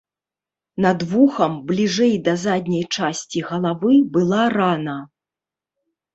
[0.85, 4.99] Над вухам, бліжэй да задняй часці галавы, была рана.